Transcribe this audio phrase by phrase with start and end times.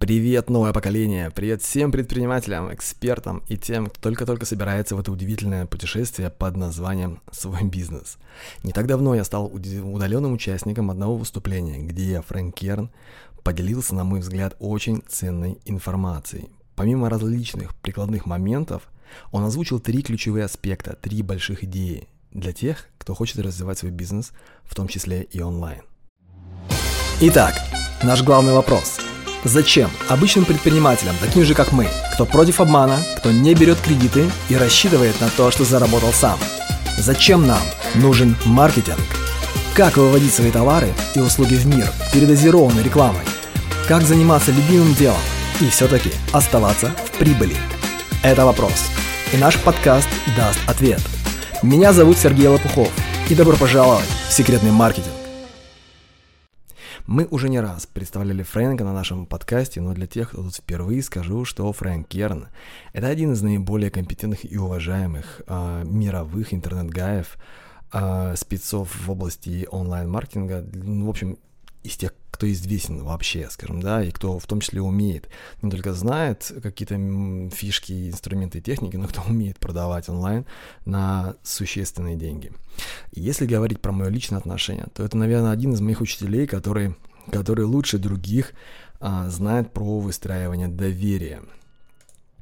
[0.00, 1.30] Привет, новое поколение!
[1.30, 7.20] Привет всем предпринимателям, экспертам и тем, кто только-только собирается в это удивительное путешествие под названием
[7.30, 8.16] «Свой бизнес».
[8.62, 12.90] Не так давно я стал удаленным участником одного выступления, где Фрэнк Керн
[13.42, 16.48] поделился, на мой взгляд, очень ценной информацией.
[16.76, 18.88] Помимо различных прикладных моментов,
[19.32, 24.32] он озвучил три ключевые аспекта, три больших идеи для тех, кто хочет развивать свой бизнес,
[24.62, 25.82] в том числе и онлайн.
[27.20, 27.52] Итак,
[28.02, 28.98] наш главный вопрос–
[29.44, 34.56] Зачем обычным предпринимателям, таким же как мы, кто против обмана, кто не берет кредиты и
[34.56, 36.38] рассчитывает на то, что заработал сам?
[36.98, 37.62] Зачем нам
[37.94, 39.00] нужен маркетинг?
[39.74, 43.22] Как выводить свои товары и услуги в мир передозированной рекламой?
[43.88, 45.20] Как заниматься любимым делом
[45.60, 47.56] и все-таки оставаться в прибыли?
[48.22, 48.90] Это вопрос.
[49.32, 51.00] И наш подкаст даст ответ.
[51.62, 52.90] Меня зовут Сергей Лопухов.
[53.30, 55.19] И добро пожаловать в секретный маркетинг.
[57.06, 61.02] Мы уже не раз представляли Фрэнка на нашем подкасте, но для тех, кто тут впервые
[61.02, 62.48] скажу, что Фрэнк Керн–
[62.92, 67.36] это один из наиболее компетентных и уважаемых э, мировых интернет-гаев,
[67.92, 71.38] э, спецов в области онлайн-маркетинга, ну, в общем,
[71.82, 75.28] из тех, кто известен вообще, скажем, да, и кто в том числе умеет,
[75.62, 76.96] не только знает какие-то
[77.54, 80.46] фишки, инструменты и техники, но кто умеет продавать онлайн
[80.84, 82.52] на существенные деньги.
[83.12, 86.96] Если говорить про мое личное отношение, то это, наверное, один из моих учителей, который,
[87.30, 88.52] который лучше других
[89.00, 91.42] а, знает про выстраивание доверия.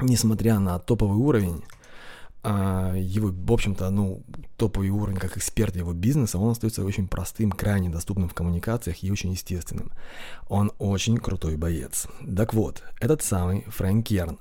[0.00, 1.64] Несмотря на топовый уровень,
[2.42, 4.22] а, его, в общем-то, ну,
[4.56, 9.11] топовый уровень как эксперт его бизнеса, он остается очень простым, крайне доступным в коммуникациях и
[9.11, 9.91] очень естественным.
[10.48, 12.06] Он очень крутой боец.
[12.36, 14.39] Так вот, этот самый Фрэнк Керн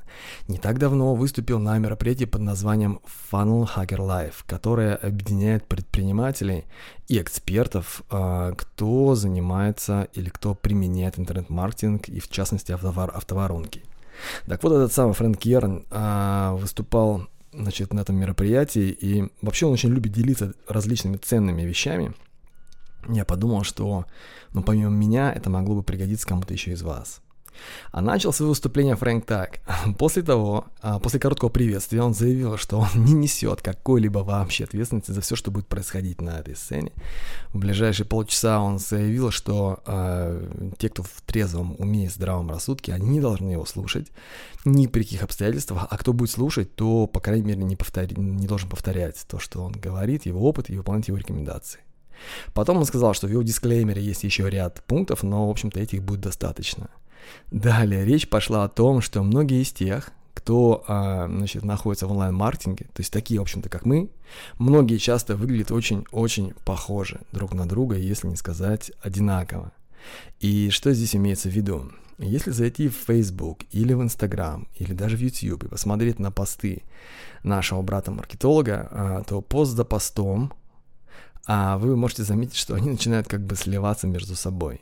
[0.47, 2.99] не так давно выступил на мероприятии под названием
[3.31, 6.65] Funnel Hacker Life, которое объединяет предпринимателей
[7.07, 13.83] и экспертов, а, кто занимается или кто применяет интернет-маркетинг и в частности автовар, автоворонки.
[14.47, 19.73] Так вот, этот самый Фрэнк Керн а, выступал значит, на этом мероприятии, и вообще он
[19.73, 22.13] очень любит делиться различными ценными вещами.
[23.09, 24.05] Я подумал, что,
[24.53, 27.21] ну, помимо меня, это могло бы пригодиться кому-то еще из вас.
[27.91, 29.59] А начал свое выступление Фрэнк так.
[29.97, 35.11] После того, а, после короткого приветствия, он заявил, что он не несет какой-либо вообще ответственности
[35.11, 36.91] за все, что будет происходить на этой сцене.
[37.53, 42.93] В ближайшие полчаса он заявил, что э, те, кто в трезвом уме и здравом рассудке,
[42.93, 44.07] они не должны его слушать
[44.65, 48.47] ни при каких обстоятельствах, а кто будет слушать, то, по крайней мере, не, повтори, не
[48.47, 51.79] должен повторять то, что он говорит, его опыт и выполнять его рекомендации.
[52.53, 56.03] Потом он сказал, что в его дисклеймере есть еще ряд пунктов, но, в общем-то, этих
[56.03, 56.89] будет достаточно.
[57.51, 62.85] Далее речь пошла о том, что многие из тех, кто а, значит, находится в онлайн-маркетинге,
[62.85, 64.09] то есть такие, в общем-то, как мы,
[64.59, 69.71] многие часто выглядят очень-очень похожи друг на друга, если не сказать одинаково.
[70.39, 71.91] И что здесь имеется в виду?
[72.19, 76.83] Если зайти в Facebook или в Instagram, или даже в YouTube и посмотреть на посты
[77.43, 80.53] нашего брата-маркетолога, а, то пост за постом
[81.47, 84.81] а вы можете заметить, что они начинают как бы сливаться между собой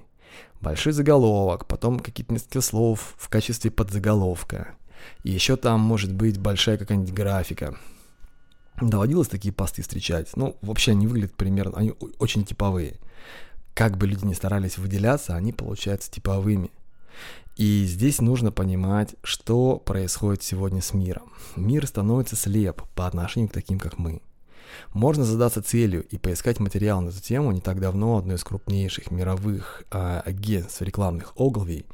[0.61, 4.75] большой заголовок, потом какие-то несколько слов в качестве подзаголовка.
[5.23, 7.77] И еще там может быть большая какая-нибудь графика.
[8.81, 10.35] Доводилось такие посты встречать.
[10.35, 12.99] Ну, вообще они выглядят примерно, они очень типовые.
[13.73, 16.71] Как бы люди не старались выделяться, они получаются типовыми.
[17.55, 21.31] И здесь нужно понимать, что происходит сегодня с миром.
[21.55, 24.21] Мир становится слеп по отношению к таким, как мы.
[24.93, 27.51] Можно задаться целью и поискать материал на эту тему.
[27.51, 31.85] Не так давно одно из крупнейших мировых э, агентств рекламных Ogilvy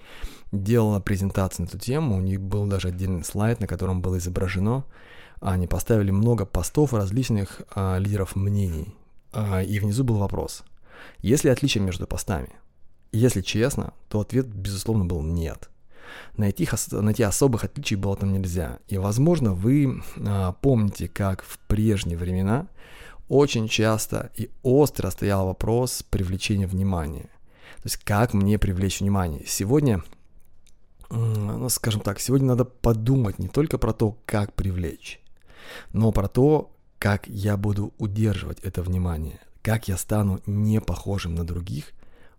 [0.52, 2.18] делала презентацию на эту тему.
[2.18, 4.86] У них был даже отдельный слайд, на котором было изображено.
[5.40, 8.94] Они поставили много постов различных э, лидеров мнений.
[9.34, 10.64] Э, и внизу был вопрос.
[11.20, 12.50] Есть ли отличие между постами?
[13.12, 15.71] Если честно, то ответ, безусловно, был нет.
[16.38, 18.80] Найти, найти особых отличий было там нельзя.
[18.88, 22.68] И, возможно, вы а, помните, как в прежние времена
[23.28, 27.30] очень часто и остро стоял вопрос привлечения внимания.
[27.78, 29.44] То есть, как мне привлечь внимание?
[29.48, 30.04] Сегодня,
[31.10, 35.22] ну, скажем так, сегодня надо подумать не только про то, как привлечь,
[35.94, 41.46] но про то, как я буду удерживать это внимание, как я стану не похожим на
[41.46, 41.94] других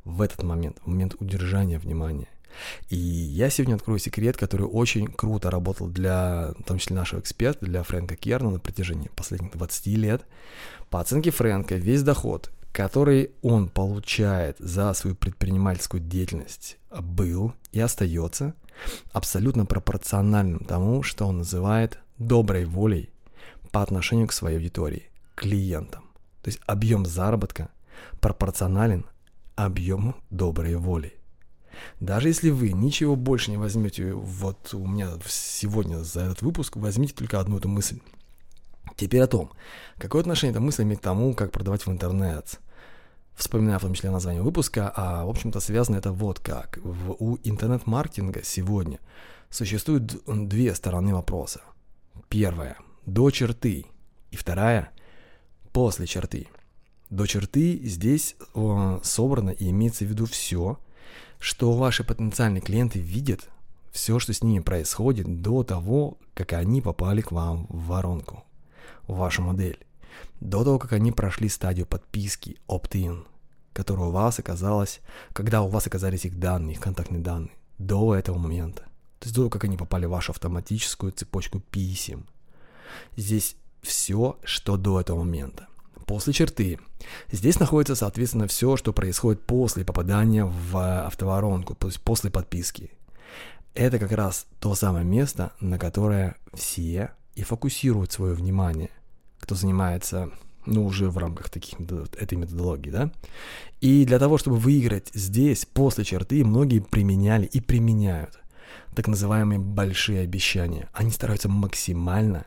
[0.05, 2.29] в этот момент, в момент удержания внимания.
[2.89, 7.65] И я сегодня открою секрет, который очень круто работал для, в том числе нашего эксперта,
[7.67, 10.23] для Фрэнка Керна на протяжении последних 20 лет.
[10.91, 18.55] По оценке Фрэнка, весь доход, который он получает за свою предпринимательскую деятельность, был и остается
[19.13, 23.11] абсолютно пропорциональным тому, что он называет доброй волей
[23.71, 26.05] по отношению к своей аудитории, клиентам.
[26.43, 27.69] То есть объем заработка
[28.21, 29.07] пропорционален
[29.55, 31.15] объему доброй воли.
[32.01, 37.15] Даже если вы ничего больше не возьмете, вот у меня сегодня за этот выпуск, возьмите
[37.15, 38.01] только одну эту мысль.
[38.97, 39.51] Теперь о том,
[39.99, 42.61] какое отношение эта мысль имеет к тому, как продавать в интернет.
[43.35, 46.79] Вспоминаю в том числе название выпуска, а в общем-то связано это вот как.
[46.83, 48.99] В, у интернет-маркетинга сегодня
[49.49, 51.63] существует две стороны вопроса.
[52.29, 52.77] Первая–
[53.07, 53.87] до черты,
[54.31, 54.91] и вторая–
[55.73, 56.49] после черты.
[57.11, 60.79] До черты здесь э, собрано и имеется в виду все,
[61.43, 63.49] что ваши потенциальные клиенты видят,
[63.91, 68.45] все, что с ними происходит до того, как они попали к вам в воронку
[69.09, 69.85] вашу модель,
[70.39, 73.27] до того, как они прошли стадию подписки opt-in,
[73.73, 75.01] которая у вас оказалась,
[75.33, 78.83] когда у вас оказались их данные, их контактные данные, до этого момента.
[79.19, 82.29] То есть до того, как они попали в вашу автоматическую цепочку писем.
[83.17, 85.67] Здесь все, что до этого момента.
[86.07, 86.79] После черты.
[87.31, 92.91] Здесь находится, соответственно, все, что происходит после попадания в автоворонку, то есть после подписки.
[93.75, 98.91] Это как раз то самое место, на которое все и фокусируют свое внимание,
[99.41, 100.31] кто занимается,
[100.67, 103.11] ну, уже в рамках таких, этой методологии, да.
[103.81, 108.39] И для того, чтобы выиграть здесь, после черты, многие применяли и применяют
[108.95, 110.89] так называемые большие обещания.
[110.93, 112.45] Они стараются максимально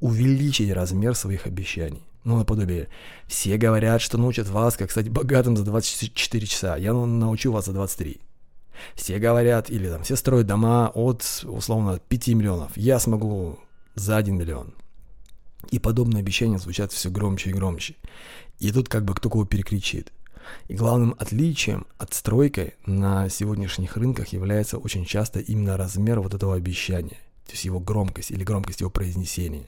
[0.00, 2.02] увеличить размер своих обещаний.
[2.24, 2.88] Ну, наподобие,
[3.26, 6.76] все говорят, что научат вас, как стать богатым за 24 часа.
[6.76, 8.20] Я научу вас за 23.
[8.94, 12.76] Все говорят, или там, все строят дома от, условно, 5 миллионов.
[12.76, 13.58] Я смогу
[13.94, 14.74] за 1 миллион.
[15.70, 17.96] И подобные обещания звучат все громче и громче.
[18.58, 20.12] И тут как бы кто кого перекричит.
[20.68, 26.54] И главным отличием от стройкой на сегодняшних рынках является очень часто именно размер вот этого
[26.54, 29.66] обещания, то есть его громкость или громкость его произнесения.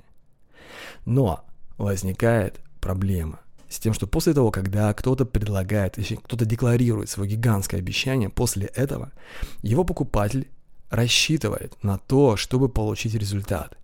[1.05, 1.45] Но
[1.83, 8.29] возникает проблема с тем, что после того, когда кто-то предлагает, кто-то декларирует свое гигантское обещание,
[8.29, 9.13] после этого
[9.63, 10.49] его покупатель
[10.91, 13.79] рассчитывает на то, чтобы получить результат.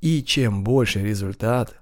[0.00, 1.74] И чем больше результат,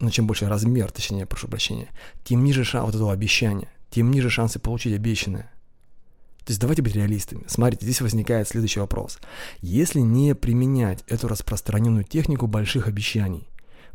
[0.00, 1.88] ну чем больше размер, точнее, прошу прощения,
[2.24, 5.50] тем ниже шанс вот этого обещания, тем ниже шансы получить обещанное.
[6.44, 7.44] То есть давайте быть реалистами.
[7.46, 9.18] Смотрите, здесь возникает следующий вопрос.
[9.60, 13.46] Если не применять эту распространенную технику больших обещаний,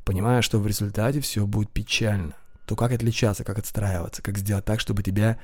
[0.03, 2.35] понимая, что в результате все будет печально,
[2.65, 5.37] то как отличаться, как отстраиваться, как сделать так, чтобы тебя,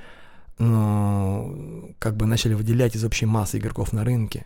[0.57, 4.45] ну, как бы начали выделять из общей массы игроков на рынке?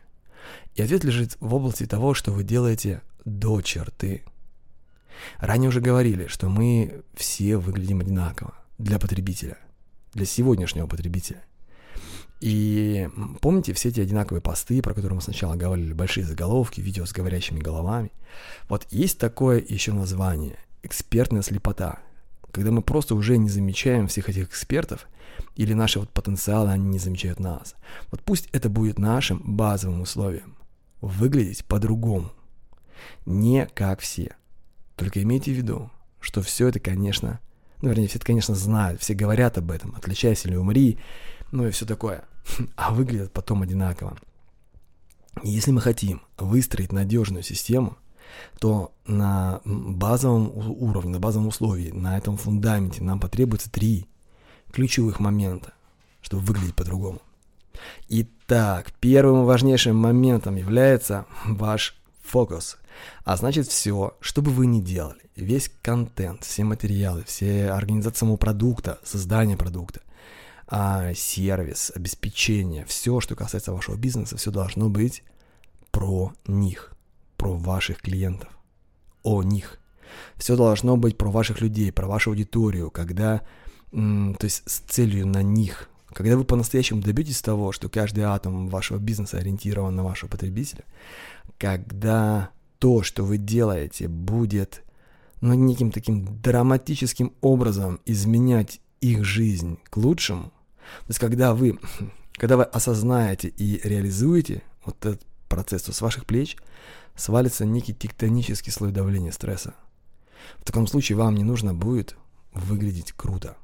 [0.75, 4.23] И ответ лежит в области того, что вы делаете до черты.
[5.37, 9.57] Ранее уже говорили, что мы все выглядим одинаково для потребителя,
[10.13, 11.43] для сегодняшнего потребителя.
[12.43, 13.07] И
[13.39, 17.61] помните все эти одинаковые посты, про которые мы сначала говорили, большие заголовки, видео с говорящими
[17.61, 18.11] головами?
[18.67, 21.99] Вот есть такое еще название– экспертная слепота,
[22.51, 25.07] когда мы просто уже не замечаем всех этих экспертов,
[25.55, 27.75] или наши вот потенциалы, они не замечают нас.
[28.11, 30.57] Вот пусть это будет нашим базовым условием.
[30.99, 32.33] Выглядеть по-другому–
[33.25, 34.35] не как все.
[34.97, 35.89] Только имейте в виду,
[36.19, 37.39] что все это, конечно,
[37.81, 40.99] ну, вернее, все это, конечно, знают, все говорят об этом, отличайся или умри,
[41.53, 42.25] ну и все такое,
[42.75, 44.17] а выглядят потом одинаково.
[45.43, 47.97] Если мы хотим выстроить надежную систему,
[48.59, 54.07] то на базовом уровне, на базовом условии, на этом фундаменте нам потребуется три
[54.71, 55.73] ключевых момента,
[56.21, 57.21] чтобы выглядеть по-другому.
[58.09, 62.77] Итак, первым и важнейшим моментом является ваш фокус–
[63.23, 68.37] а значит все, что бы вы ни делали, весь контент, все материалы, все организация самого
[68.37, 70.01] продукта, создание продукта,
[70.75, 75.23] а, сервис, обеспечение, все, что касается вашего бизнеса, все должно быть
[75.91, 76.95] про них,
[77.37, 78.49] про ваших клиентов,
[79.21, 79.79] о них.
[80.35, 83.41] Все должно быть про ваших людей, про вашу аудиторию, когда,
[83.91, 85.89] то есть с целью на них.
[86.11, 90.85] Когда вы по-настоящему добьетесь того, что каждый атом вашего бизнеса ориентирован на вашего потребителя,
[91.59, 92.49] когда
[92.79, 94.81] то, что вы делаете, будет
[95.39, 100.51] ну, неким таким драматическим образом изменять их жизнь к лучшему,
[101.01, 101.79] то есть когда вы,
[102.33, 106.57] когда вы осознаете и реализуете вот этот процесс, то с ваших плеч
[107.15, 109.75] свалится некий тектонический слой давления стресса.
[110.59, 112.15] В таком случае вам не нужно будет
[112.53, 113.55] выглядеть круто.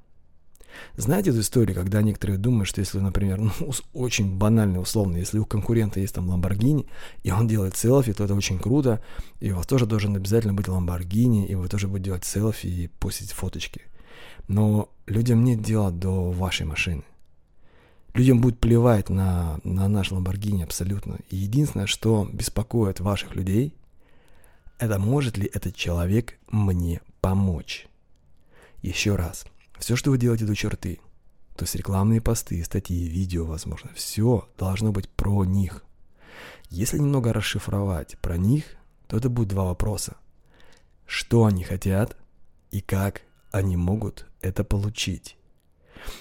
[0.96, 3.52] Знаете эту историю, когда некоторые думают, что если, например, ну,
[3.94, 6.88] очень банально, условно, если у конкурента есть там Lamborghini,
[7.24, 9.02] и он делает селфи, то это очень круто,
[9.40, 12.88] и у вас тоже должен обязательно быть Lamborghini, и вы тоже будете делать селфи и
[12.88, 13.82] постить фоточки.
[14.48, 17.04] Но людям нет дела до вашей машины.
[18.14, 21.20] Людям будет плевать на, на наш Lamborghini абсолютно.
[21.30, 23.76] И единственное, что беспокоит ваших людей,
[24.80, 27.88] это может ли этот человек мне помочь.
[28.82, 29.46] Еще раз–
[29.80, 31.00] все, что вы делаете до черты,
[31.56, 35.84] То есть рекламные посты, статьи, видео, возможно, все должно быть про них.
[36.70, 38.66] Если немного расшифровать про них,
[39.08, 40.18] то это будет два вопроса.
[41.06, 42.16] Что они хотят
[42.72, 45.38] и как они могут это получить.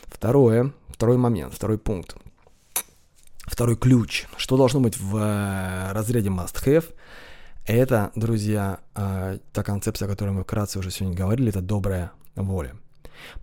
[0.07, 2.17] Второе, второй момент, второй пункт.
[3.47, 4.27] Второй ключ.
[4.37, 6.85] Что должно быть в э, разряде must-have?
[7.67, 12.75] Это, друзья, э, та концепция, о которой мы вкратце уже сегодня говорили, это добрая воля,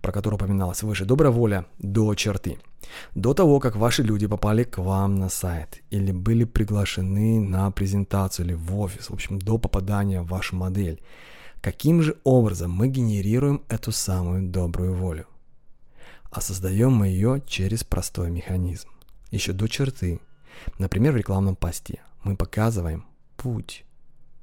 [0.02, 1.04] про которую упоминалось выше.
[1.04, 2.58] Добрая воля до черты.
[3.14, 8.46] До того, как ваши люди попали к вам на сайт или были приглашены на презентацию
[8.46, 11.00] или в офис, в общем, до попадания в вашу модель,
[11.60, 15.26] каким же образом мы генерируем эту самую добрую волю?
[16.36, 18.90] А создаем мы ее через простой механизм.
[19.30, 20.20] Еще до черты.
[20.78, 23.06] Например, в рекламном посте мы показываем
[23.38, 23.86] путь.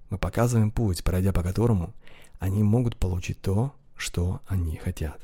[0.09, 1.93] Мы показываем путь, пройдя по которому
[2.39, 5.21] они могут получить то, что они хотят.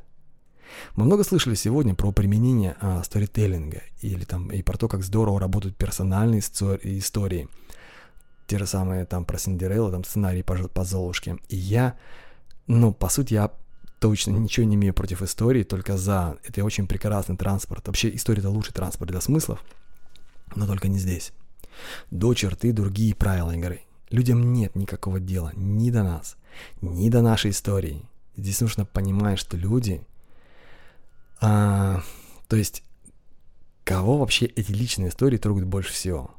[0.96, 5.40] Мы много слышали сегодня про применение а, сторителлинга или там и про то, как здорово
[5.40, 7.48] работают персональные истории.
[8.46, 11.40] Те же самые там про Синдереллу, там сценарии по, по Золушке.
[11.48, 11.98] И я,
[12.68, 13.52] ну, по сути, я
[14.00, 16.38] точно ничего не имею против истории, только за.
[16.44, 17.88] Это очень прекрасный транспорт.
[17.88, 19.64] Вообще история это лучший транспорт для смыслов,
[20.56, 21.32] но только не здесь.
[22.12, 23.82] До черты другие правила игры.
[24.10, 26.36] Людям нет никакого дела ни до нас,
[26.82, 28.04] ни до нашей истории.
[28.36, 30.02] Здесь нужно понимать, что люди
[31.42, 32.02] а,
[32.48, 32.84] то есть,
[33.84, 36.32] кого вообще эти личные истории трогают больше всего?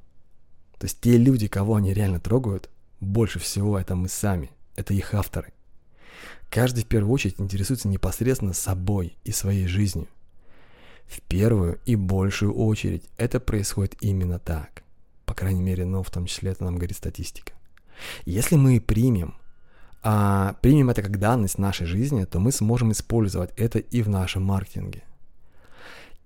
[0.78, 2.68] То есть, те люди, кого они реально трогают,
[3.00, 5.52] больше всего это мы сами, это их авторы.
[6.50, 10.08] Каждый в первую очередь интересуется непосредственно собой и своей жизнью.
[11.06, 14.82] В первую и большую очередь это происходит именно так.
[15.26, 17.52] По крайней мере, но в том числе это нам говорит статистика.
[18.24, 19.34] Если мы примем
[20.02, 24.42] а, примем это как данность нашей жизни, то мы сможем использовать это и в нашем
[24.42, 25.02] маркетинге.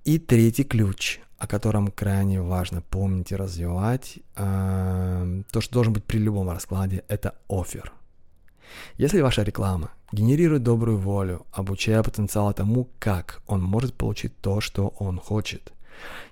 [0.05, 6.05] И третий ключ, о котором крайне важно помнить и развивать, э, то, что должен быть
[6.05, 7.93] при любом раскладе, это офер.
[8.97, 14.95] Если ваша реклама генерирует добрую волю, обучая потенциала тому, как он может получить то, что
[14.99, 15.73] он хочет,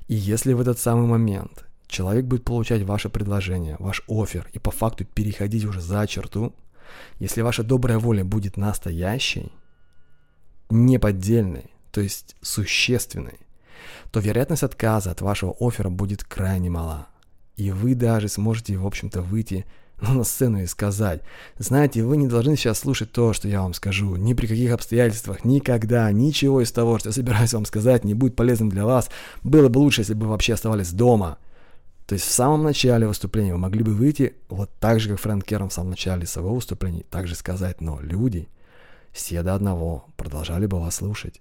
[0.09, 4.71] и если в этот самый момент человек будет получать ваше предложение, ваш офер, и по
[4.71, 6.53] факту переходить уже за черту,
[7.19, 9.53] если ваша добрая воля будет настоящей,
[10.71, 13.39] неподдельной, то есть существенной,
[14.11, 17.09] то вероятность отказа от вашего оффера будет крайне мала.
[17.57, 19.67] И вы даже сможете, в общем-то, выйти
[20.01, 21.23] ну, на сцену и сказать,
[21.59, 25.45] знаете, вы не должны сейчас слушать то, что я вам скажу, ни при каких обстоятельствах,
[25.45, 29.11] никогда, ничего из того, что я собираюсь вам сказать, не будет полезным для вас.
[29.43, 31.39] Было бы лучше, если бы вы вообще оставались дома.
[32.07, 35.45] То есть в самом начале выступления вы могли бы выйти вот так же, как Фрэнк
[35.45, 38.49] Керн в самом начале своего выступления, также сказать, но люди,
[39.13, 41.41] все до одного, продолжали бы вас слушать.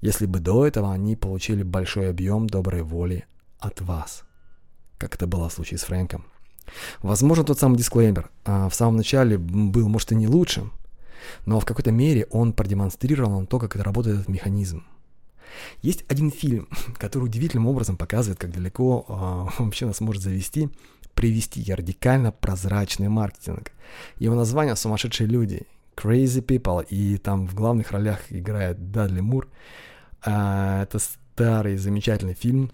[0.00, 3.26] Если бы до этого они получили большой объем доброй воли
[3.58, 4.22] от вас,
[4.96, 6.24] как это было в случае с Фрэнком.
[7.02, 10.72] Возможно, тот самый дисклеймер а в самом начале был, может, и не лучшим,
[11.46, 14.84] но в какой-то мере он продемонстрировал нам то, как это работает этот механизм–
[15.82, 20.68] есть один фильм, который удивительным образом показывает, как далеко э, вообще нас может завести,
[21.14, 23.72] привести радикально прозрачный маркетинг.
[24.18, 25.62] Его название «Сумасшедшие люди»,
[25.96, 29.48] «Crazy People», и там в главных ролях играет Дадли Мур.
[30.22, 32.70] А, это старый замечательный фильм,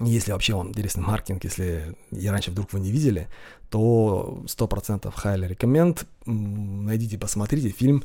[0.00, 3.28] если вообще вам интересен маркетинг, если я раньше вдруг вы не видели,
[3.68, 6.06] то 100% highly recommend.
[6.26, 8.04] Найдите, посмотрите фильм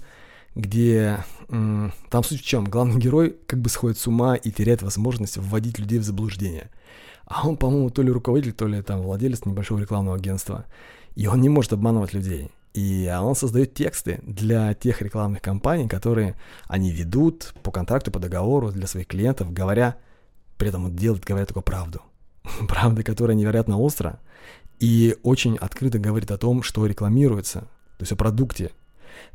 [0.55, 2.63] где там суть в чем?
[2.65, 6.69] Главный герой как бы сходит с ума и теряет возможность вводить людей в заблуждение.
[7.25, 10.65] А он, по-моему, то ли руководитель, то ли там владелец небольшого рекламного агентства.
[11.15, 12.51] И он не может обманывать людей.
[12.73, 16.35] И он создает тексты для тех рекламных компаний, которые
[16.67, 19.97] они ведут по контракту, по договору для своих клиентов, говоря,
[20.57, 22.01] при этом делает, говоря только правду.
[22.67, 24.19] Правда, которая невероятно остро
[24.79, 28.71] и очень открыто говорит о том, что рекламируется, то есть о продукте,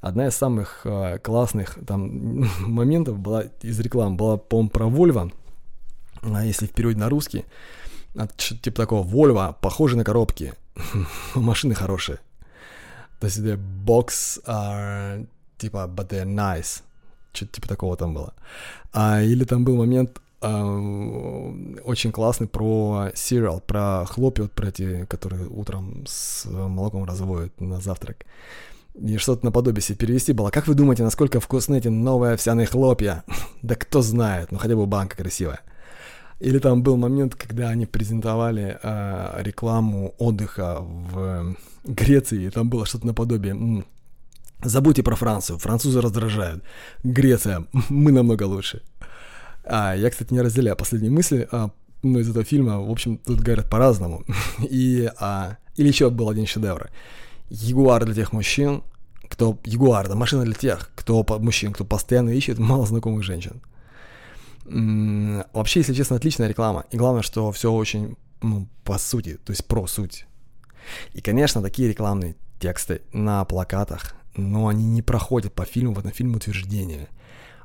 [0.01, 5.33] Одна из самых э, классных там моментов была из рекламы, была, по-моему, про Volvo,
[6.45, 7.45] если в переводе на русский,
[8.37, 10.55] типа такого, Volvo, похоже на коробки,
[11.35, 12.19] машины хорошие.
[13.21, 15.27] То есть the box are,
[15.59, 16.83] типа, but they're nice.
[17.33, 18.35] Что-то типа такого там было.
[18.93, 25.47] А, или там был момент, очень классный про сериал, про хлопья, вот про эти, которые
[25.49, 28.25] утром с молоком разводят на завтрак
[28.95, 30.51] и что-то наподобие себе перевести было.
[30.51, 33.25] Как вы думаете, насколько вкусны эти новые овсяные хлопья?
[33.63, 35.61] да кто знает, ну хотя бы банка красивая.
[36.41, 41.55] Или там был момент, когда они презентовали э, рекламу отдыха в
[41.85, 43.85] Греции, и там было что-то наподобие
[44.63, 46.65] «Забудьте про Францию, французы раздражают.
[47.05, 48.83] Греция, мы намного лучше».
[49.73, 51.71] А, я, кстати, не разделяю последние мысли, а,
[52.03, 54.25] ну, из этого фильма, в общем, тут говорят по-разному.
[54.69, 56.91] И, а, или еще был один шедевр.
[57.51, 58.83] Ягуар для тех мужчин,
[59.29, 59.59] кто...
[59.65, 63.63] Ягуар, да, машина для тех, кто мужчин, кто постоянно ищет малознакомых женщин.
[64.67, 66.85] М-м, вообще, если честно, отличная реклама.
[66.91, 70.27] И главное, что все очень, ну, по сути, то есть про суть.
[71.13, 76.11] И, конечно, такие рекламные тексты на плакатах, но они не проходят по фильму, в этом
[76.11, 77.09] фильме утверждения.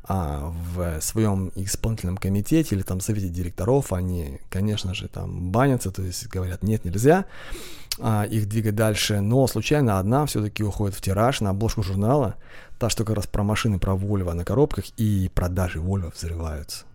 [0.08, 6.04] А в своем исполнительном комитете или там совете директоров они, конечно же, там банятся, то
[6.04, 7.26] есть говорят, нет, нельзя
[8.00, 12.36] а, их двигать дальше, но случайно одна все-таки уходит в тираж на обложку журнала,
[12.78, 16.86] та, что как раз про машины, про Volvo на коробках, и продажи Volvo взрываются.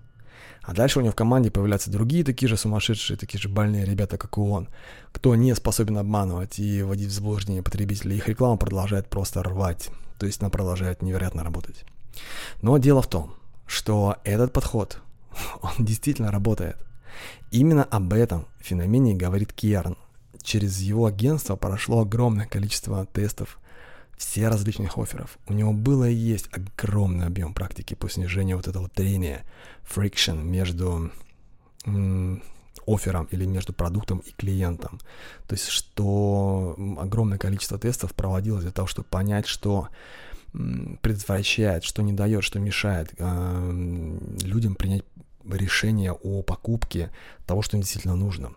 [0.63, 4.19] А дальше у него в команде появляются другие такие же сумасшедшие, такие же больные ребята,
[4.19, 4.69] как и он,
[5.11, 8.19] кто не способен обманывать и вводить в заблуждение потребителей.
[8.19, 11.85] Их реклама продолжает просто рвать, то есть она продолжает невероятно работать.
[12.63, 13.35] Но дело в том,
[13.67, 15.01] что этот подход,
[15.63, 16.77] он действительно работает.
[17.51, 19.97] Именно об этом феномене говорит Керн.
[20.43, 23.59] Через его агентство прошло огромное количество тестов
[24.17, 25.39] все различных офферов.
[25.47, 29.45] У него было и есть огромный объем практики по снижению вот этого трения,
[29.83, 31.11] friction между
[32.87, 35.01] оффером или между продуктом и клиентом.
[35.49, 39.89] То есть, что огромное количество тестов проводилось для того, чтобы понять, что
[40.53, 44.09] предотвращает, что не дает, что мешает э,
[44.43, 45.05] людям принять
[45.45, 47.11] решение о покупке
[47.47, 48.53] того, что им действительно нужно.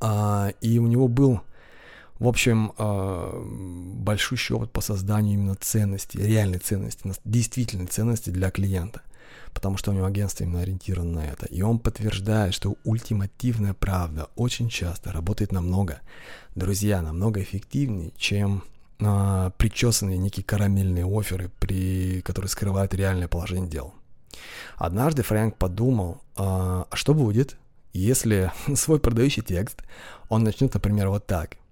[0.00, 1.40] А, и у него был
[2.18, 3.42] в общем, а,
[3.96, 9.02] большущий опыт по созданию именно ценности, реальной ценности, действительной ценности для клиента.
[9.52, 11.46] Потому что у него агентство именно ориентировано на это.
[11.46, 16.00] И он подтверждает, что ультимативная правда очень часто работает намного,
[16.54, 18.64] друзья, намного эффективнее, чем
[19.00, 23.94] а, причесанные некие карамельные оферы, при, которые скрывают реальное положение дел.
[24.76, 27.56] Однажды Фрэнк подумал, а, а что будет,
[27.92, 29.82] если свой продающий текст
[30.28, 31.56] он начнет, например, вот так–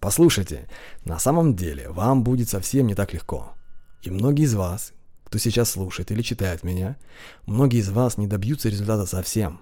[0.00, 0.68] Послушайте,
[1.04, 3.52] на самом деле вам будет совсем не так легко.
[4.02, 4.92] И многие из вас,
[5.24, 6.96] кто сейчас слушает или читает меня,
[7.46, 9.60] многие из вас не добьются результата совсем,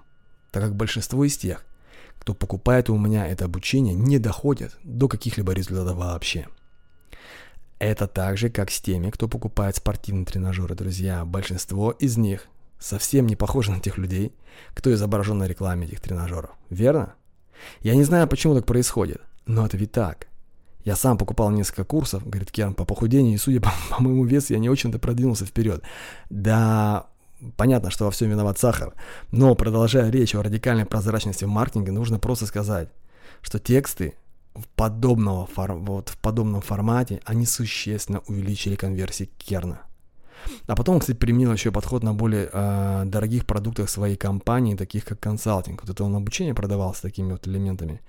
[0.51, 1.65] так как большинство из тех,
[2.19, 6.47] кто покупает у меня это обучение, не доходят до каких-либо результатов вообще.
[7.79, 11.25] Это так же, как с теми, кто покупает спортивные тренажеры, друзья.
[11.25, 12.47] Большинство из них
[12.79, 14.33] совсем не похожи на тех людей,
[14.73, 16.51] кто изображен на рекламе этих тренажеров.
[16.69, 17.13] Верно?
[17.81, 19.21] Я не знаю, почему так происходит.
[19.45, 20.27] Но это ведь так.
[20.83, 24.53] Я сам покупал несколько курсов, говорит Керн, по похудению, и судя по, по моему весу,
[24.53, 25.83] я не очень-то продвинулся вперед.
[26.29, 27.07] Да,
[27.57, 28.93] понятно, что во всем виноват сахар,
[29.31, 32.89] но продолжая речь о радикальной прозрачности в маркетинге, нужно просто сказать,
[33.41, 34.15] что тексты
[34.75, 35.73] подобного фор...
[35.73, 39.81] вот, в подобном формате, они существенно увеличили конверсии Керна.
[40.67, 45.19] А потом, кстати, применил еще подход на более э, дорогих продуктах своей компании, таких как
[45.19, 45.81] консалтинг.
[45.81, 48.01] Вот это он обучение продавал с такими вот элементами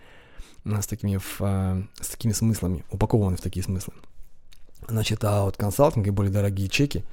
[0.64, 3.94] с такими, э, с такими смыслами, упакованы в такие смыслы.
[4.86, 7.04] Значит, а вот консалтинг и более дорогие чеки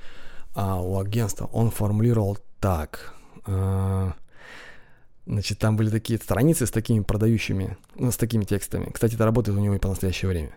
[0.55, 3.13] а у агентства он формулировал так.
[3.45, 4.13] Э,
[5.25, 8.89] значит, там были такие страницы с такими продающими, ну, с такими текстами.
[8.91, 10.55] Кстати, это работает у него и по настоящее время.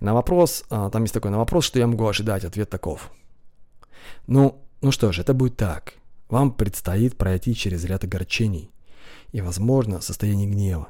[0.00, 3.10] На вопрос, а, там есть такой, на вопрос, что я могу ожидать, ответ таков.
[4.26, 5.94] Ну, ну что ж, это будет так.
[6.28, 8.70] Вам предстоит пройти через ряд огорчений
[9.32, 10.88] и, возможно, состояние гнева.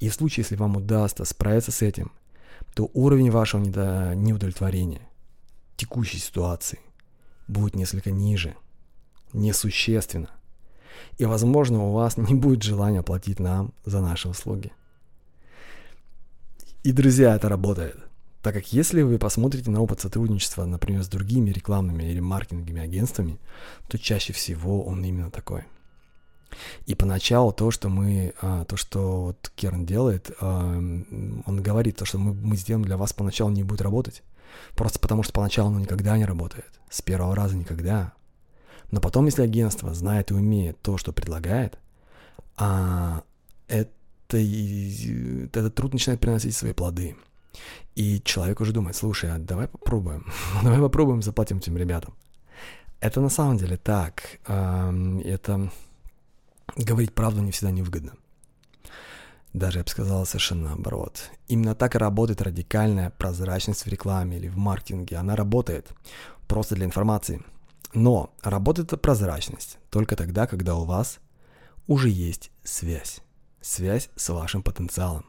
[0.00, 2.12] И в случае, если вам удастся справиться с этим,
[2.74, 4.14] то уровень вашего недо...
[4.14, 5.08] неудовлетворения,
[5.76, 6.80] текущей ситуации,
[7.48, 8.56] будет несколько ниже,
[9.32, 10.30] несущественно.
[11.18, 14.72] И, возможно, у вас не будет желания платить нам за наши услуги.
[16.82, 17.96] И, друзья, это работает.
[18.42, 23.38] Так как если вы посмотрите на опыт сотрудничества, например, с другими рекламными или маркетинговыми агентствами,
[23.88, 25.64] то чаще всего он именно такой–
[26.86, 32.04] и поначалу то, что мы, а, то, что вот Керн делает, а, он говорит, то,
[32.04, 34.22] что мы, мы сделаем для вас поначалу не будет работать.
[34.74, 36.70] Просто потому, что поначалу оно никогда не работает.
[36.90, 38.12] С первого раза никогда.
[38.92, 41.78] Но потом, если агентство знает и умеет то, что предлагает,
[42.56, 43.22] а,
[43.66, 43.90] это,
[44.38, 47.16] этот труд начинает приносить свои плоды.
[47.94, 50.26] И человек уже думает, слушай, а давай попробуем.
[50.62, 52.14] давай попробуем, заплатим этим ребятам.
[53.00, 54.38] Это на самом деле так.
[54.46, 55.70] Это
[56.76, 58.12] говорить правду не всегда невыгодно.
[59.54, 61.30] Даже я бы сказал совершенно наоборот.
[61.48, 65.16] Именно так и работает радикальная прозрачность в рекламе или в маркетинге.
[65.16, 65.90] Она работает
[66.46, 67.42] просто для информации.
[67.94, 71.18] Но работает эта прозрачность только тогда, когда у вас
[71.86, 73.20] уже есть связь.
[73.60, 75.24] Связь с вашим потенциалом,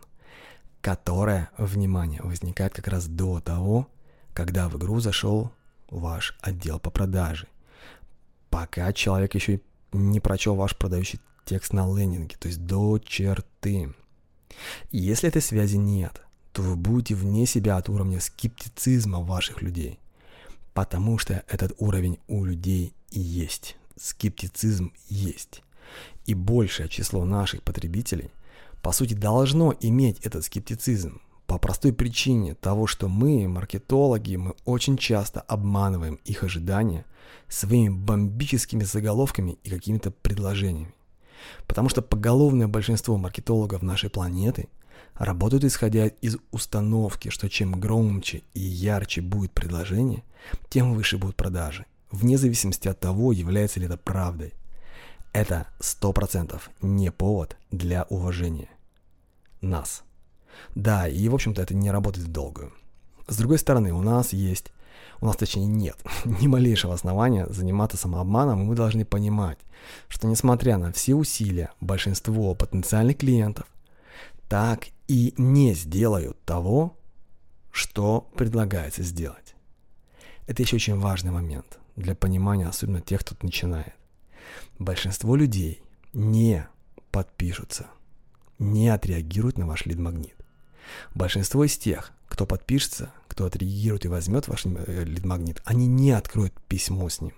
[0.82, 3.88] которая, внимание, возникает как раз до того,
[4.34, 5.52] когда в игру зашел
[5.90, 7.48] ваш отдел по продаже.
[8.50, 13.94] Пока человек еще не прочел ваш продающий текст на лендинге, то есть до черты.
[14.92, 16.22] если этой связи нет,
[16.54, 20.00] то вы будете вне себя от уровня скептицизма ваших людей.
[20.74, 23.78] Потому что этот уровень у людей и есть.
[23.96, 25.62] Скептицизм есть.
[26.26, 28.32] И большее число наших потребителей,
[28.82, 31.22] по сути, должно иметь этот скептицизм.
[31.46, 37.06] По простой причине того, что мы, маркетологи, мы очень часто обманываем их ожидания
[37.48, 40.94] своими бомбическими заголовками и какими-то предложениями.
[41.68, 44.70] Потому что поголовное большинство маркетологов нашей планеты–
[45.16, 50.24] работают исходя из установки, что чем громче и ярче будет предложение,
[50.70, 54.54] тем выше будут продажи, вне зависимости от того, является ли это правдой.
[55.34, 58.70] Это 100% не повод для уважения
[59.62, 60.04] нас.
[60.76, 62.72] Да, и в общем-то это не работает в долгую.
[63.28, 64.72] С другой стороны, у нас есть,
[65.22, 69.58] у нас точнее нет ни малейшего основания заниматься самообманом, и мы должны понимать,
[70.08, 73.66] что несмотря на все усилия, большинство потенциальных клиентов
[74.54, 76.96] так и не сделают того,
[77.72, 79.56] что предлагается сделать.
[80.46, 83.96] Это еще очень важный момент для понимания, особенно тех, кто начинает.
[84.78, 85.82] Большинство людей
[86.14, 86.68] не
[87.10, 87.88] подпишутся,
[88.60, 90.36] не отреагируют на ваш лид-магнит.
[91.16, 96.54] Большинство из тех, кто подпишется, кто отреагирует и возьмет ваш э, лид-магнит, они не откроют
[96.68, 97.34] письмо с ним.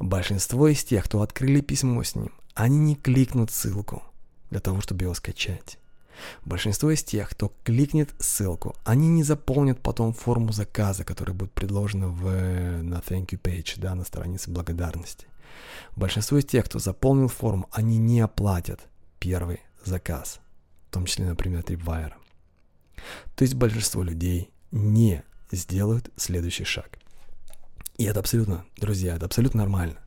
[0.00, 4.02] Большинство из тех, кто открыли письмо с ним, они не кликнут ссылку
[4.54, 5.78] для того, чтобы его скачать.
[6.44, 12.06] Большинство из тех, кто кликнет ссылку, они не заполнят потом форму заказа, которая будет предложена
[12.06, 12.22] в,
[12.82, 15.26] на thank you page, да, на странице благодарности.
[15.96, 18.78] Большинство из тех, кто заполнил форму, они не оплатят
[19.18, 20.38] первый заказ,
[20.88, 22.12] в том числе, например, Tripwire.
[23.34, 27.00] То есть большинство людей не сделают следующий шаг.
[27.98, 29.98] И это абсолютно, друзья, это абсолютно нормально.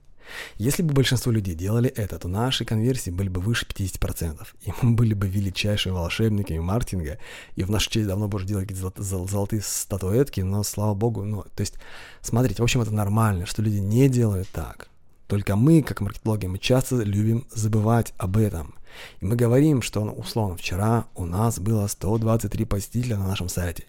[0.57, 4.45] Если бы большинство людей делали это, то наши конверсии были бы выше 50%.
[4.65, 7.17] И мы были бы величайшими волшебниками маркетинга.
[7.55, 11.43] И в нашу честь давно бы уже делали какие-то золотые статуэтки, но слава богу, ну,
[11.43, 11.75] то есть,
[12.21, 14.89] смотрите, в общем, это нормально, что люди не делают так.
[15.27, 18.75] Только мы, как маркетологи, мы часто любим забывать об этом.
[19.19, 23.83] И мы говорим, что, ну, условно, вчера у нас было 123 посетителя на нашем сайте,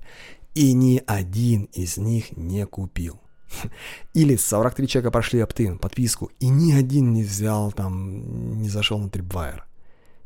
[0.55, 3.21] и ни один из них не купил.
[4.15, 9.09] Или 43 человека прошли оптин, подписку, и ни один не взял там, не зашел на
[9.09, 9.63] Tripwire.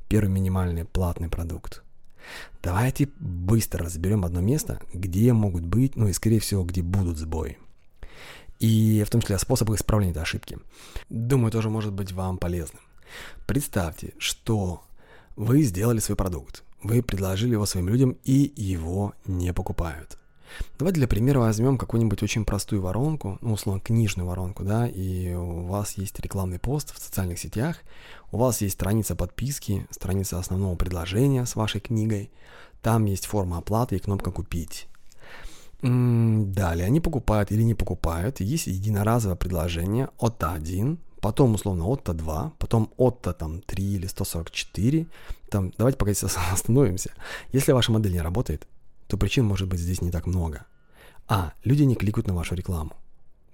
[0.08, 1.82] Первый минимальный платный продукт.
[2.62, 7.58] Давайте быстро разберем одно место, где могут быть, ну и скорее всего, где будут сбои.
[8.60, 10.58] И в том числе способы исправления этой ошибки.
[11.08, 12.80] Думаю, тоже может быть вам полезным.
[13.46, 14.84] Представьте, что
[15.34, 20.18] вы сделали свой продукт, вы предложили его своим людям и его не покупают.
[20.78, 25.64] Давайте для примера возьмем какую-нибудь очень простую воронку, ну, условно, книжную воронку, да, и у
[25.66, 27.78] вас есть рекламный пост в социальных сетях,
[28.30, 32.30] у вас есть страница подписки, страница основного предложения с вашей книгой,
[32.82, 34.88] там есть форма оплаты и кнопка «Купить».
[35.82, 38.38] Далее они покупают или не покупают.
[38.38, 45.06] Есть единоразовое предложение от 1, потом условно от 2, потом от там 3 или 144.
[45.50, 46.12] Там, давайте пока
[46.52, 47.12] остановимся.
[47.52, 48.66] Если ваша модель не работает,
[49.12, 50.64] то причин может быть здесь не так много.
[51.28, 51.52] А.
[51.64, 52.96] Люди не кликают на вашу рекламу.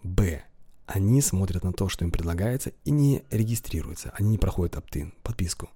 [0.04, 0.44] Б.
[0.86, 4.12] Они смотрят на то, что им предлагается, и не регистрируются.
[4.16, 5.68] Они не проходят оптин, подписку.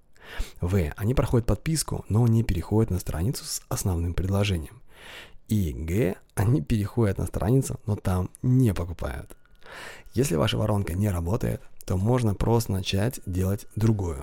[0.61, 0.93] В.
[0.97, 4.81] Они проходят подписку, но не переходят на страницу с основным предложением.
[5.49, 6.15] И Г.
[6.37, 9.37] Они переходят на страницу, но там не покупают.
[10.15, 14.23] Если ваша воронка не работает, то можно просто начать делать другое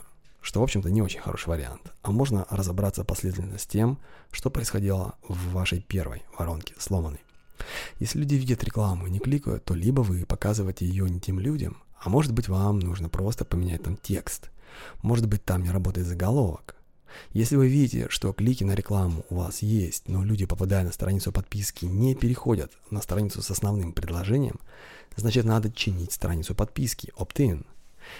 [0.50, 1.94] что, в общем-то, не очень хороший вариант.
[2.02, 4.00] А можно разобраться последовательно с тем,
[4.32, 7.20] что происходило в вашей первой воронке, сломанной.
[8.00, 11.84] Если люди видят рекламу и не кликают, то либо вы показываете ее не тем людям,
[12.02, 14.50] а может быть вам нужно просто поменять там текст.
[15.04, 16.76] Может быть там не работает заголовок.
[17.32, 21.32] Если вы видите, что клики на рекламу у вас есть, но люди, попадая на страницу
[21.32, 24.60] подписки, не переходят на страницу с основным предложением,
[25.16, 27.68] значит надо чинить страницу подписки, opt-in–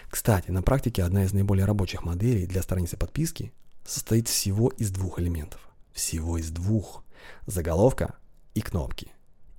[0.10, 3.54] кстати, на практике одна из наиболее рабочих моделей для страницы подписки
[3.86, 5.70] состоит всего из двух элементов.
[5.94, 7.04] Всего из двух.
[7.46, 8.16] Заголовка
[8.54, 9.12] и кнопки.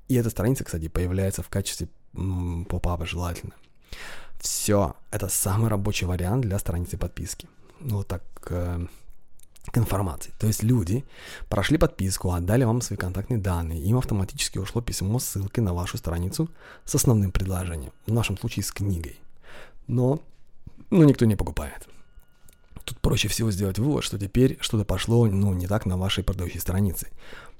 [0.08, 3.54] И эта страница, кстати, появляется в качестве поп-апа желательно.
[4.40, 7.48] Все, это самый рабочий вариант для страницы подписки.
[7.80, 8.86] Ну так, э,
[9.66, 10.32] к информации.
[10.38, 11.04] То есть люди
[11.48, 15.98] прошли подписку, отдали вам свои контактные данные, им автоматически ушло письмо с ссылкой на вашу
[15.98, 16.48] страницу
[16.84, 19.20] с основным предложением, в нашем случае с книгой
[19.90, 20.22] но
[20.90, 21.88] ну, никто не покупает.
[22.84, 26.60] Тут проще всего сделать вывод, что теперь что-то пошло ну, не так на вашей продающей
[26.60, 27.08] странице.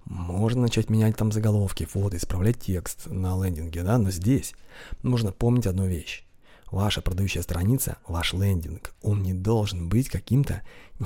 [0.05, 4.55] Можно начать менять там заголовки, фото, исправлять текст на лендинге, да, но здесь
[5.03, 6.25] нужно помнить одну вещь.
[6.71, 10.63] Ваша продающая страница, ваш лендинг, он не должен быть каким-то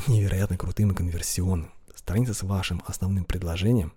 [0.06, 1.70] невероятно крутым и конверсионным.
[1.94, 3.94] Страница с вашим основным предложением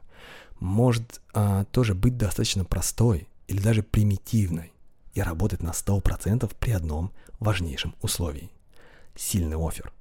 [0.59, 4.71] может а, тоже быть достаточно простой или даже примитивной
[5.17, 8.51] и работать на 100% при одном важнейшем условии–
[9.15, 9.91] сильный офер.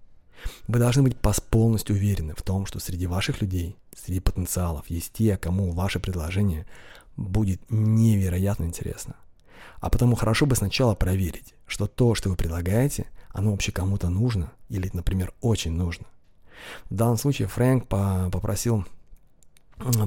[0.69, 1.17] Вы должны быть
[1.49, 6.67] полностью уверены в том, что среди ваших людей, среди потенциалов есть те, кому ваше предложение
[7.17, 9.17] будет невероятно интересно.
[9.81, 14.53] А потому хорошо бы сначала проверить, что то, что вы предлагаете, оно вообще кому-то нужно
[14.69, 16.05] или, например, очень нужно.
[16.91, 18.85] В данном случае Фрэнк попросил,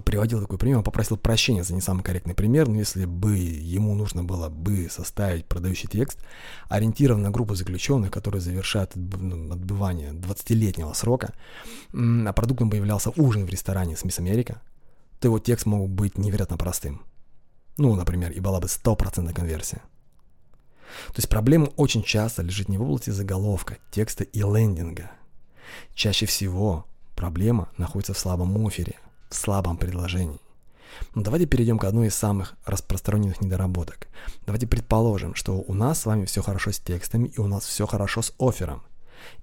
[0.04, 4.24] приводил такой пример, попросил прощения за не самый корректный пример, но если бы ему нужно
[4.24, 6.20] было бы составить продающий текст,
[6.70, 11.34] ориентированный на группу заключенных, которые завершают ну, отбывание 20-летнего срока,
[11.94, 14.62] а продуктом бы являлся ужин в ресторане с Мисс Америка,
[15.20, 17.04] то его текст мог быть невероятно простым.
[17.78, 19.82] Ну, например, и была бы стопроцентная конверсия.
[21.08, 25.12] То есть проблема очень часто лежит не в области заголовка, текста и лендинга.
[25.94, 28.96] Чаще всего проблема находится в слабом офере,
[29.30, 30.39] в слабом предложении.
[31.15, 34.08] Но давайте перейдем к одной из самых распространенных недоработок.
[34.46, 37.86] Давайте предположим, что у нас с вами все хорошо с текстами и у нас все
[37.86, 38.84] хорошо с оффером.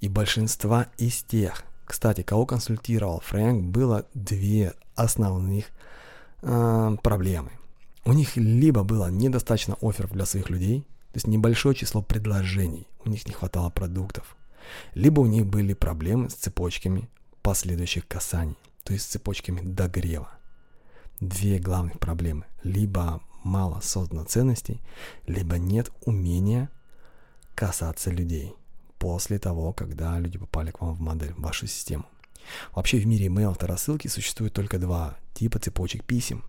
[0.00, 5.66] И большинства из тех, кстати, кого консультировал Фрэнк, было две основных
[6.42, 7.52] э, проблемы–
[8.06, 13.10] у них либо было недостаточно офферов для своих людей, то есть небольшое число предложений, у
[13.10, 14.36] них не хватало продуктов,
[14.94, 17.08] либо у них были проблемы с цепочками
[17.42, 20.30] последующих касаний, то есть с цепочками догрева.
[21.20, 22.46] Две главных проблемы.
[22.62, 24.80] Либо мало создано ценностей,
[25.26, 26.70] либо нет умения
[27.56, 28.54] касаться людей
[28.98, 32.06] после того, когда люди попали к вам в модель, в вашу систему.
[32.72, 36.44] Вообще в мире email рассылки существует только два типа цепочек писем.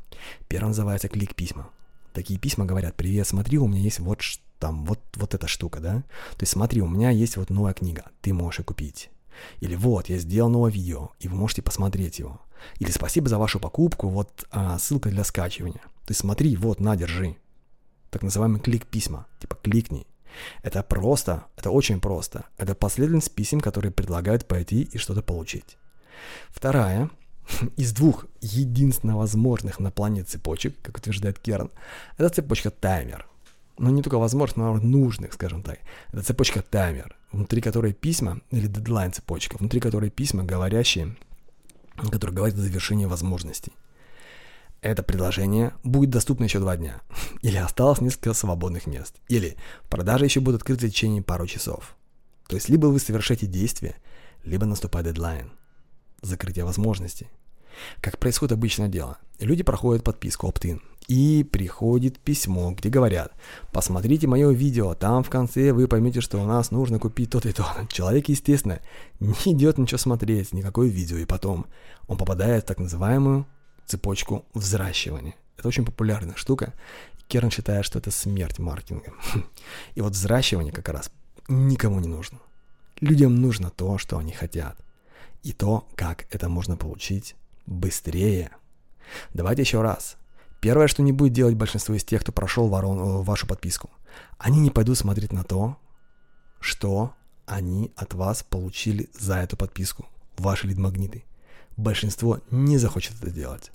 [0.48, 1.70] Первый называется клик-письма.
[2.14, 4.22] Такие письма говорят, привет, смотри, у меня есть вот
[4.60, 6.04] там вот, вот эта штука, да?
[6.32, 9.10] То есть смотри, у меня есть вот новая книга, ты можешь ее купить.
[9.60, 12.42] Или вот, я сделал новое видео, и вы можете посмотреть его.
[12.80, 15.82] Или спасибо за вашу покупку, вот а, ссылка для скачивания.
[16.08, 17.38] Есть смотри, вот, на, держи.
[18.10, 20.08] Так называемый клик-письма, типа кликни.
[20.64, 22.46] Это просто, это очень просто.
[22.58, 25.78] Это последовательность писем, которые предлагают пойти и что-то получить.
[26.50, 27.10] Вторая
[27.78, 31.72] из двух единственно возможных на планете цепочек, как утверждает Керн,
[32.18, 33.28] это цепочка таймер.
[33.78, 35.80] Но не только возможных, но нужных, скажем так.
[36.12, 41.16] Это цепочка таймер, внутри которой письма, или дедлайн цепочка, внутри которой письма, говорящие,
[42.12, 43.74] которые говорят о завершении возможностей.
[44.82, 47.02] Это предложение будет доступно еще два дня.
[47.42, 49.16] Или осталось несколько свободных мест.
[49.28, 49.58] Или
[49.90, 51.96] продажи еще будут открыты в течение пару часов.
[52.48, 53.96] То есть либо вы совершаете действие,
[54.44, 55.52] либо наступает дедлайн
[56.22, 57.28] закрытия возможностей.
[58.02, 59.18] Как происходит обычное дело.
[59.40, 60.82] Люди проходят подписку opt-in.
[61.08, 63.32] И приходит письмо, где говорят,
[63.72, 67.54] посмотрите мое видео, там в конце вы поймете, что у нас нужно купить то-то и
[67.54, 67.66] то.
[67.90, 68.82] Человек, естественно,
[69.22, 71.66] не идет ничего смотреть, никакое видео, и потом
[72.08, 73.48] он попадает в так называемую
[73.86, 75.36] цепочку взращивания.
[75.58, 76.74] Это очень популярная штука.
[77.30, 79.14] Керн считает, что это смерть маркетинга.
[79.96, 81.10] И вот взращивание как раз
[81.48, 82.40] никому не нужно.
[83.00, 84.78] Людям нужно то, что они хотят
[85.44, 87.36] и то, как это можно получить
[87.68, 88.50] быстрее.
[89.34, 90.18] Давайте еще раз.
[90.60, 93.92] Первое, что не будет делать большинство из тех, кто прошел ворон, э, вашу подписку,
[94.40, 95.78] они не пойдут смотреть на то,
[96.60, 97.14] что
[97.46, 101.24] они от вас получили за эту подписку, ваши лид-магниты.
[101.78, 103.72] Большинство не захочет это делать.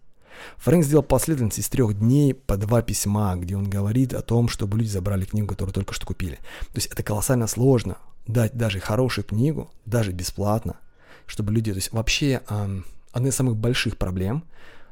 [0.56, 4.78] Фрэнк сделал последовательность из трех дней по два письма, где он говорит о том, чтобы
[4.78, 6.36] люди забрали книгу, которую только что купили.
[6.68, 10.76] То есть это колоссально сложно дать даже хорошую книгу, даже бесплатно,
[11.26, 14.44] чтобы люди, то есть вообще э, одна из самых больших проблем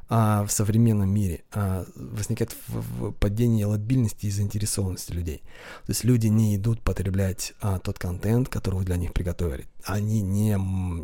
[0.09, 5.41] э, в современном мире э, возникает в, в падении лобильности и заинтересованности людей.
[5.85, 9.65] То есть люди не идут потреблять э, тот контент, который вы для них приготовили.
[9.85, 10.53] Они не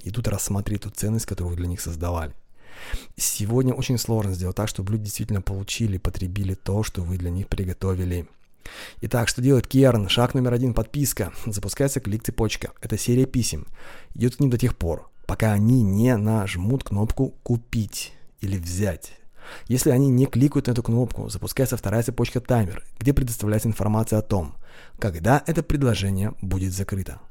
[0.03, 2.33] идут рассматривать ту ценность, которую вы для них создавали.
[3.15, 7.47] Сегодня очень сложно сделать так, чтобы люди действительно получили, потребили то, что вы для них
[7.47, 8.27] приготовили.
[9.01, 10.09] Итак, что делает Керн?
[10.09, 11.31] Шаг номер один– подписка.
[11.45, 12.71] Запускается клик-цепочка.
[12.81, 13.67] Это серия писем.
[14.13, 19.13] Идет не до тех пор, пока они не нажмут кнопку «Купить» или «Взять».
[19.67, 24.21] Если они не кликают на эту кнопку, запускается вторая цепочка таймер, где предоставляется информация о
[24.21, 24.55] том,
[24.99, 27.21] когда это предложение будет закрыто.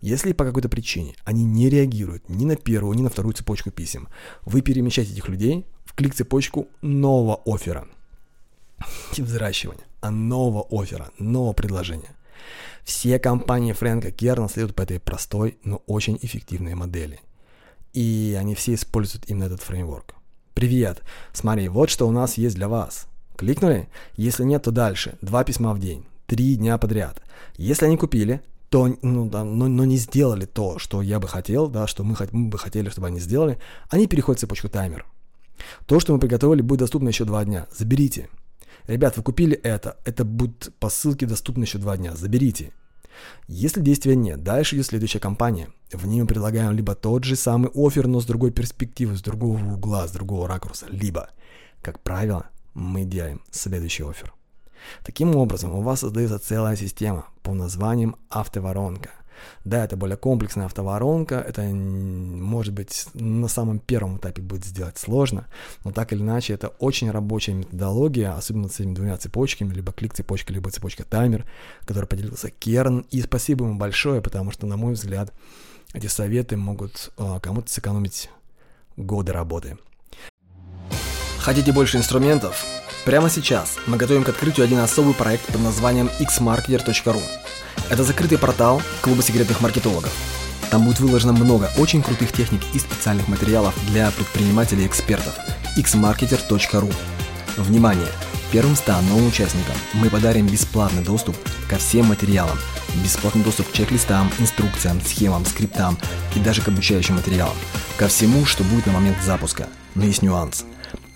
[0.00, 4.08] Если по какой-то причине они не реагируют ни на первую, ни на вторую цепочку писем,
[4.42, 7.88] вы перемещаете этих людей в клик-цепочку нового оффера.
[9.16, 12.14] Не взращивания, а нового оффера, нового предложения.
[12.84, 17.20] Все компании Фрэнка Керна следуют по этой простой, но очень эффективной модели–
[17.94, 20.14] и они все используют именно этот фреймворк.
[20.52, 21.02] Привет,
[21.32, 23.06] смотри, вот что у нас есть для вас.
[23.36, 23.88] Кликнули?
[24.16, 25.16] Если нет, то дальше.
[25.22, 26.04] Два письма в день.
[26.26, 27.22] три дня подряд.
[27.56, 31.68] Если они купили, то, ну, да, но, но не сделали то, что я бы хотел,
[31.68, 35.06] да, что мы, мы бы хотели, чтобы они сделали, они переходят в цепочку таймер.
[35.86, 37.66] То, что мы приготовили, будет доступно еще два дня.
[37.76, 38.28] Заберите.
[38.86, 42.14] Ребят, вы купили это, это будет по ссылке доступно еще два дня.
[42.16, 42.72] Заберите.
[43.46, 45.68] Если действия нет, дальше идет следующая компания.
[45.92, 49.58] В ней мы предлагаем либо тот же самый офер, но с другой перспективы, с другого
[49.74, 51.30] угла, с другого ракурса, либо,
[51.82, 54.32] как правило, мы делаем следующий офер.
[55.04, 59.10] Таким образом, у вас создается целая система по названием автоворонка–
[59.64, 65.46] да, это более комплексная автоворонка, это, может быть, на самом первом этапе будет сделать сложно,
[65.84, 70.52] но так или иначе, это очень рабочая методология, особенно с этими двумя цепочками, либо клик-цепочка,
[70.52, 71.44] либо цепочка-таймер,
[71.84, 75.32] который поделился Керн, и спасибо ему большое, потому что, на мой взгляд,
[75.92, 78.30] эти советы могут э, кому-то сэкономить
[78.96, 79.78] годы работы.
[81.38, 82.64] Хотите больше инструментов?
[83.04, 87.20] Прямо сейчас мы готовим к открытию один особый проект под названием xmarketer.ru.
[87.94, 90.12] Это закрытый портал клуба секретных маркетологов.
[90.68, 95.32] Там будет выложено много очень крутых техник и специальных материалов для предпринимателей и экспертов.
[95.78, 96.92] xmarketer.ru
[97.56, 98.08] Внимание!
[98.50, 101.36] Первым 100 новым участникам мы подарим бесплатный доступ
[101.70, 102.58] ко всем материалам,
[102.96, 105.96] бесплатный доступ к чек-листам, инструкциям, схемам, скриптам
[106.34, 107.56] и даже к обучающим материалам,
[107.96, 109.68] ко всему, что будет на момент запуска.
[109.94, 110.64] Но есть нюанс.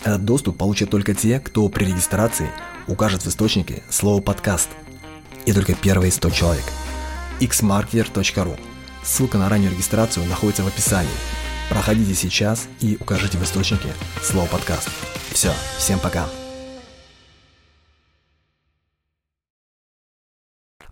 [0.05, 2.49] Этот доступ получат только те, кто при регистрации
[2.87, 4.69] укажет в источнике слово «подкаст»,
[5.49, 6.65] и только первые 100 человек.
[7.39, 8.59] xmarketer.ru
[9.03, 11.09] Ссылка на раннюю регистрацию находится в описании.
[11.69, 13.89] Проходите сейчас и укажите в источнике
[14.21, 14.89] слово подкаст.
[15.31, 16.29] Все, всем пока.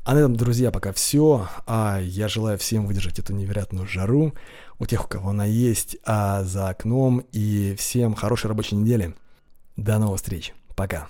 [0.04, 1.48] А на этом, друзья, пока все.
[1.68, 4.34] А я желаю всем выдержать эту невероятную жару.
[4.80, 7.20] У тех, у кого она есть, а за окном.
[7.32, 9.14] И всем хорошей рабочей недели.
[9.76, 10.54] До новых встреч.
[10.76, 11.10] Пока.